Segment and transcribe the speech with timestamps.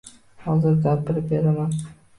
[0.45, 1.81] Hozir gapirib beraman.